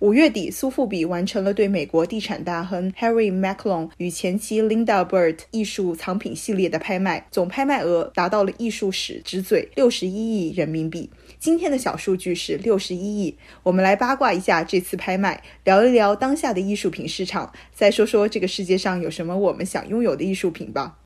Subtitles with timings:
[0.00, 11.10] 五月底，苏富比完成了对美国地产大亨 Harry Macklon 与前妻 Linda Bird 艺术藏品系列的拍卖，总拍卖额达到了艺术史之最，六十一亿人民币。
[11.40, 13.36] 今天的小数据是六十一亿。
[13.64, 20.98] 我们来八卦一下这次拍卖，聊一聊当下的艺术品市场，再说说这个世界上有什么我们想拥有的艺术品吧。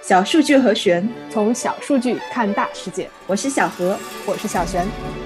[0.00, 3.06] 小数据和玄，从小数据看大世界。
[3.26, 5.19] 我是小何，我是小璇。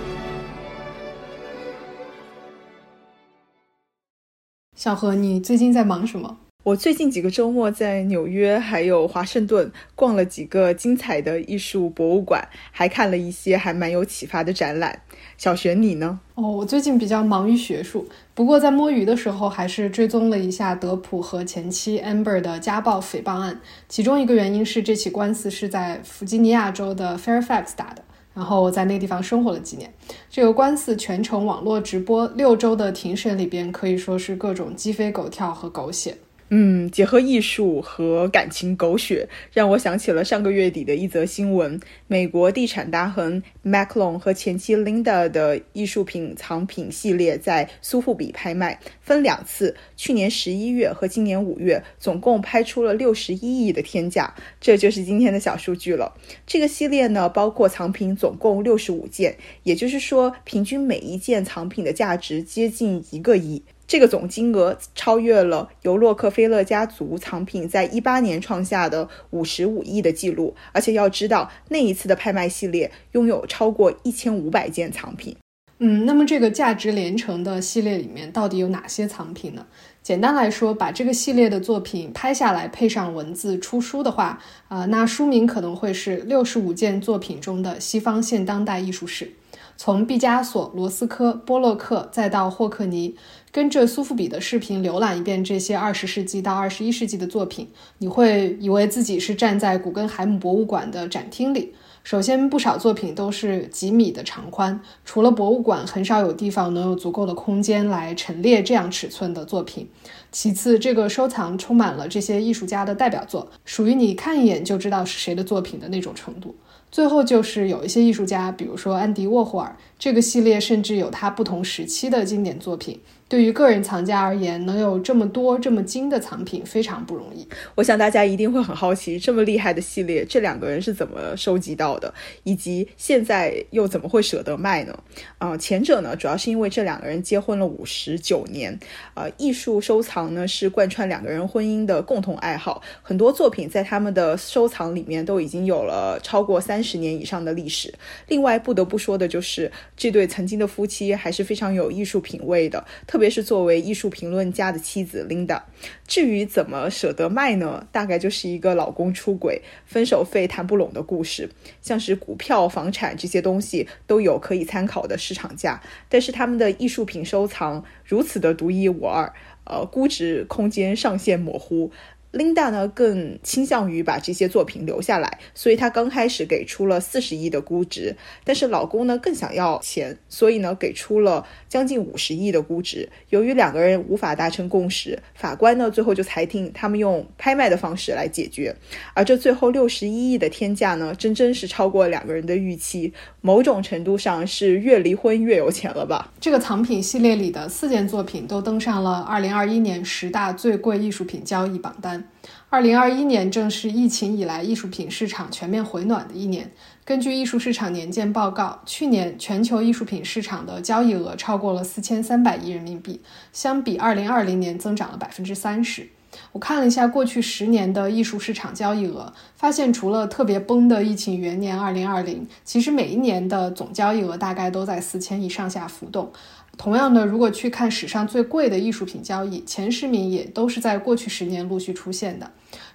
[4.85, 6.37] 小何，你最近在忙什么？
[6.63, 15.01] 我最近几个周末在纽约还有华盛顿逛了几个精彩的艺术博物馆，还看了一些还蛮有启发的展览。
[15.39, 16.21] 小璇，你呢？
[16.35, 23.59] 哦，我最近比较忙于学术，不过在摸鱼的时候还是追踪了一下德普和前妻 Amber 的家暴诽谤案。
[23.89, 28.05] 其中一个原因是这起官司是在弗吉尼亚州的 Fairfax 打的。
[28.35, 29.89] 然后我在那个地方生活了几年，
[30.35, 36.19] 这个官司全程网络直播，六周的庭审里边可以说是各种鸡飞狗跳和狗血。
[36.57, 54.33] 嗯，结合艺术和感情狗血，让我想起了上个月底的一则新闻：美国地产大亨 Maclon 和前妻 Linda 的艺术品藏品系列在苏富比拍卖，分两次，去年十一月和今年五月，总共拍出了六十一亿的天价。
[54.61, 56.17] 这就是今天的小数据了。
[56.47, 63.65] 这个系列呢，包括藏品总共六十五件，也就是说，平均每一件藏品的价值接近一个亿。
[63.87, 75.37] 这个总金额超越了由洛克菲勒家族藏品在一八年创下的五十五亿的记录，而且要知道那一次的拍卖系列拥有超过一千五百件藏品。
[75.81, 79.67] 嗯，那么这个价值连城的系列里面到底有哪些藏品呢？
[80.03, 84.39] 简单来说，把这个系列的作品拍下来，配上文字出书的话，
[84.69, 89.33] 啊，那书名可能会是六十五件作品中的西方现当代艺术史。
[89.77, 93.15] 从毕加索、罗斯科、波洛克，再到霍克尼，
[93.51, 101.75] 跟着苏富比的视频浏览一遍这些二十世纪到二十一世纪的作品，你会以为自己是站在古根海姆博物馆的展厅里。
[102.05, 109.89] 首先，不少作品都是几米的长宽，除了博物馆，很少有地方能有足够的空间来陈列这样尺寸的作品。
[110.31, 116.55] 其次，这个收藏充满了这些艺术家的代表作，属于你看一眼就知道是谁的作品的那种程度。
[116.95, 123.01] 最后就是有一些艺术家，比如说安迪沃霍尔，这个系列甚至有他不同时期的经典作品。
[123.27, 127.45] 对于个人藏家而言，能有这么多这么精的藏品非常不容易。
[127.75, 132.13] 我想大家一定会很好奇，这么厉害的系列，这两个人是怎么收集到的，
[132.45, 134.97] 以及现在又怎么会舍得卖呢？
[135.39, 138.79] 啊，前者呢，主要是因为这两个人结婚了五十九年，
[139.15, 147.93] 呃，艺术收藏呢是贯穿两个人婚姻的共同爱好，很多作品在他们的收藏里面都已经有了超过三十年以上的历史。
[148.29, 152.85] 另外不得不说的就是这对曾经的夫妻还是非常有艺术品味的。
[153.07, 155.63] 特别是作为艺术评论家的妻子 Linda，
[156.07, 157.87] 至于怎么舍得卖呢？
[157.93, 161.49] 大概就是一个老公出轨、分手费谈不拢的故事。
[161.81, 169.33] 像是股票、房产这些东西都有可以参考的市场价，但是他们的艺术品收藏如此的独一无二，
[169.65, 171.91] 呃，估值空间上限模糊。
[172.35, 178.17] Linda 呢更倾向于把这些作品留下来，所以她刚开始给出了四十亿的估值。
[178.43, 183.09] 但是老公呢更想要钱，所以呢给出了将近五十亿的估值。
[183.29, 188.75] 由于两个人无法达成共识，法官呢最后就裁定他们用拍卖的方式来解决。
[189.15, 193.13] 而这最后六十一亿的天价呢，真真是超过两个人的预期，
[193.43, 196.33] 某种程度上是越离婚越有钱了吧？
[196.41, 202.24] 这个藏品系列里的四件作品都登上了二零二一年十大最贵艺术品交易榜单。
[202.71, 206.73] 二零二一年正是疫情以来艺术品市场全面回暖的一年。
[207.05, 213.21] 根据艺术市场年鉴报告，去年全球艺术品市场的交易额超过了四千三百亿人民币，
[213.53, 216.09] 相比二零二零年增长了百分之三十。
[216.51, 226.33] 我看了一下过去十年的艺术市场交易额，发现除了特别崩的疫情元年二零二零，其实每一年的总交易额大概都在四千亿上下浮动。
[226.77, 232.51] 同样的，如果去看史上最贵的艺术品交易，前十名也都是在过去十年陆续出现的。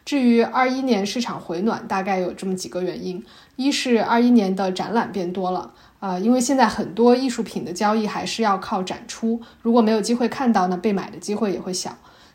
[0.05, 3.23] 至于二一年市场回暖，大概有这么几个原因：
[3.55, 11.91] 一是二一年的展览变多了，啊，因为现在很多艺术品的交易还是要靠展出，如果没有机会看到，那被买的机会也会小；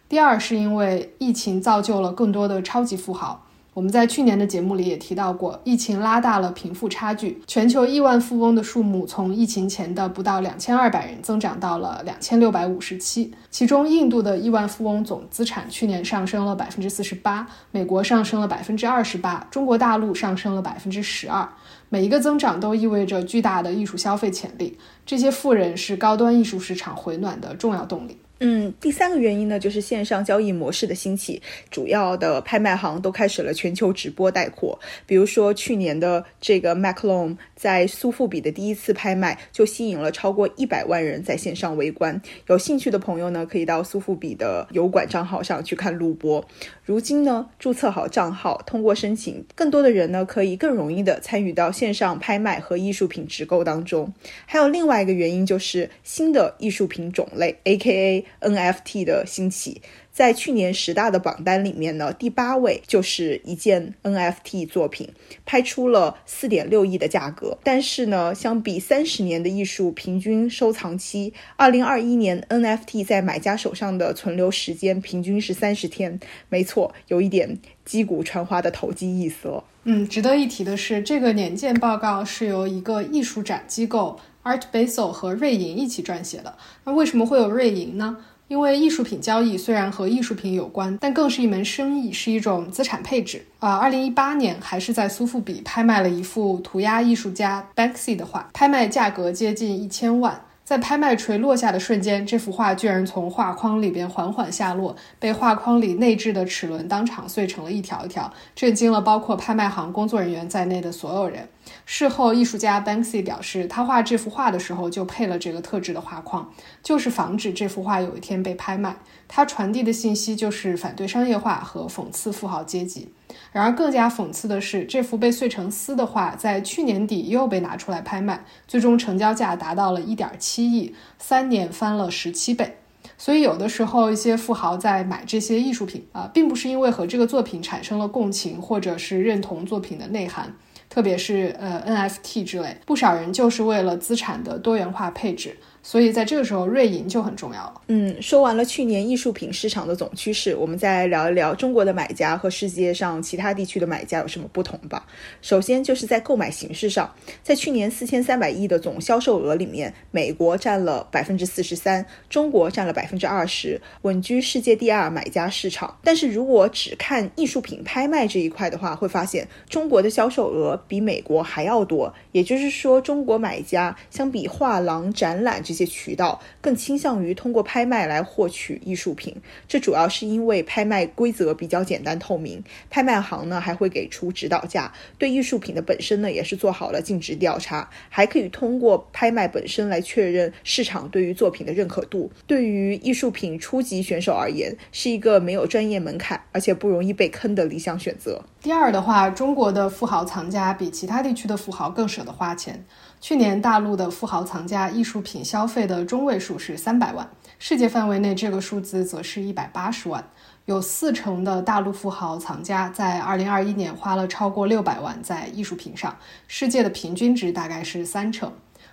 [0.09, 3.44] 第二是因为疫情造就了更多的超级富豪。
[3.75, 13.35] 我们在去年的节目里也提到过，疫情拉大了贫富差距，全球亿万富翁的数目从疫情前的不到两千二百人增长到了两千六百五十七。
[13.51, 21.49] 其中，印度的亿万富翁总资产去年上升了百分之四十八，美国上升了百分之二十八，中国大陆上升了百分之十二。
[21.89, 24.79] 每一个增长都意味着巨大的艺术消费潜力。
[25.05, 28.19] 这些富人是高端艺术市场回暖的重要动力。
[28.41, 31.41] 嗯，第三个原因呢，就是线上交易模式的兴起，
[31.71, 34.79] 主要的拍卖行都开始了全球直播带货。
[35.07, 42.21] 比如说去年的这个 Maclone 在苏富比的第一次拍卖，就吸引了超过一百万人在线上围观。
[42.49, 46.45] 有兴趣的朋友呢，可以到苏富比的油管账号上去看录播。
[46.85, 54.13] 如今呢，注册好账号，通过申请，更多的人呢可以更容易的参与到线上拍卖和艺术品直购当中。
[54.45, 58.24] 还有另外一个原因就是新的艺术品种类，A.K.A。
[58.41, 59.83] NFT 的兴起，
[60.13, 65.09] 在去年十大的榜单里面呢，第八位就是一件 NFT 作品，
[65.45, 67.59] 拍出了四点六亿的价格。
[67.63, 76.19] 但是呢，相比三十年的艺术平均收藏期，二零二一年 NFT 在买家手上的存留时间平均是三十天。
[76.49, 79.65] 没错，有一点击鼓传花的投机意思了。
[79.87, 86.57] 嗯，值得一提的是，这个年鉴报告是由一个艺术展机构 Art Basel 和瑞银一起撰写的。
[86.85, 88.17] 那为什么会有瑞银呢？
[88.47, 93.43] 因为艺术品交易虽然和艺术品有关，但更是一门生意，是一种资产配置。
[93.59, 100.39] 啊，二零一八年还是在苏富比拍卖了一幅涂鸦艺术家 Banksy 的画，拍卖价格接近一千万。
[100.65, 111.47] 在拍卖锤落下的瞬间，这幅画居然从画框里边缓缓下落，被画框里内置的齿轮当场碎成了一条一条，震惊了包括拍卖行工作人员在内的所有人。
[111.85, 116.51] 事后，艺术家 Banksy 表示，他画这幅画的时候就配了这个特制的画框，
[116.83, 118.97] 就是防止这幅画有一天被拍卖。
[119.29, 123.13] 他传递的信息就是反对商业化和讽刺富豪阶级。
[123.53, 132.77] 然而，更加讽刺的是，这幅被碎成丝的画在去年底又被拿出来拍卖，最终成交价达到了一点七亿，三年翻了十七倍。
[133.17, 140.53] 所以，有的时候一些富豪在买这些艺术品啊，并不是因为和这个作品产生了共情，或者是认同作品的内涵。
[140.91, 145.57] 特别是呃 NFT 之类，不少人就是为了资产的多元化配置。
[145.87, 147.83] 所以在这个时候，瑞银就很重要了。
[147.89, 155.05] 嗯，说完了去年艺术品市场的总趋势，我们再来聊一聊中国的买家和世界上其他地区的买家有什么不同吧。
[155.43, 165.99] 首先就是在购买形式上，在去年四千三百亿的总销售额里面，美国占了百分之四十三，中国占了百分之二十，稳居世界第二买家市场。
[166.03, 172.15] 但是如果只看艺术品拍卖这一块的话，会发现中国的销售额比美国还要多。
[172.33, 175.74] 也就是说，中国买家相比画廊、展览这。
[175.75, 179.35] 一些渠道更倾向于通过拍卖来获取艺术品，
[179.67, 192.31] 这主要是因为拍卖规则比较简单透明，拍卖行呢还会给出指导价，对艺术品的本身呢也是做好了尽职调查，还可以通过拍卖本身来确认市场对于作品的认可度。
[192.47, 198.45] 对于艺术品初级选手而言，是一个没有专业门槛，而且不容易被坑的理想选择。
[198.65, 202.83] 第二的话，中国的富豪藏家比其他地区的富豪更舍得花钱。
[203.21, 207.29] 去年大陆的富豪藏家艺术品消费的中位数是三百万，
[207.59, 210.27] 世界范围内这个数字则是一百八十万。
[210.65, 216.17] 有四成的大陆富豪藏家在二零二一年花了超过六百万在艺术品上，
[216.49, 218.51] 世界的平均值大概是三成。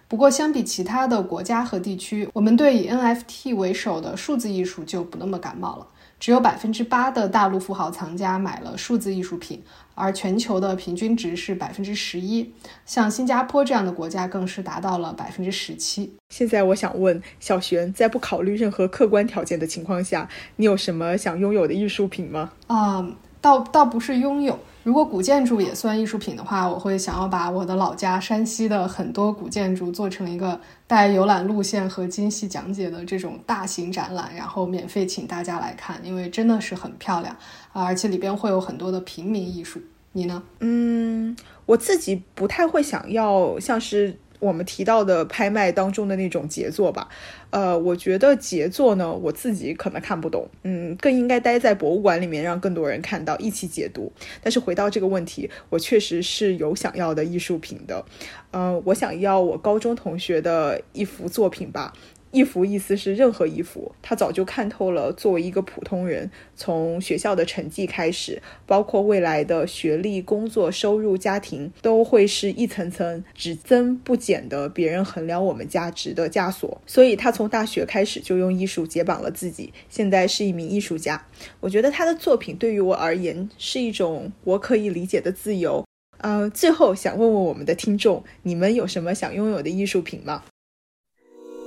[0.09, 5.87] 不过，相比其他的国家和地区，我们对以 NFT 为首的数字艺术就不那么感冒了。
[6.21, 9.59] 只有百分之八的大陆富豪藏家买了数字艺术品，
[9.95, 12.53] 而全球的平均值是百分之十一。
[12.85, 16.13] 像新加坡这样的国家更是达到了百分之十七。
[16.29, 22.51] 现在我想问小璇，在不考虑任何客观条件的情况下，你有什么想拥有的艺术品吗？
[22.67, 23.03] 啊，
[23.41, 24.59] 倒倒不是拥有。
[24.83, 37.35] 如果古建筑也算艺术品的话，我会想要把我的老家山西的很多古建筑做成一个带游览路线和精细讲解的这种大型展览，然后免费请大家来看，因为真的是很漂亮
[37.73, 39.79] 啊，而且里边会有很多的平民艺术。
[40.13, 40.41] 你呢？
[40.59, 41.35] 嗯，
[41.65, 44.17] 我自己不太会想要像是。
[44.41, 47.07] 我们提到的拍卖当中的那种杰作吧，
[47.51, 54.11] 呃，我觉得杰作呢，我自己可能看不懂，嗯，更应该待在博物馆里面，让更多人看到，一起解读。
[54.41, 58.03] 但是回到这个问题，我确实是有想要的艺术品的，
[58.51, 61.93] 嗯，我想要我高中同学的一幅作品吧。
[62.31, 65.11] 一幅意思是任何一幅，他早就看透了。
[65.13, 76.81] 作为一个普通人，从学校的成绩开始，包括未来的学历、工作、收入、家庭，都会是一层层只增不减的别人衡量我们价值的枷锁。
[76.85, 81.25] 所以他从大学开始就用艺术解绑了自己，现在是一名艺术家。
[81.59, 85.85] 我觉得他的作品对于我而言是一种我可以理解的自由。
[86.19, 90.43] 呃，最后想问问我们的听众，你们有什么想拥有的艺术品吗？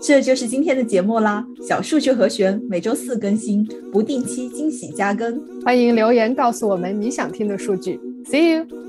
[0.06, 1.46] 这就是今天的节目啦！
[1.66, 7.99] 小数据和弦每周四更新，不定期惊喜加更，欢迎留言告诉我们你想听的数据。
[8.26, 8.84] See you。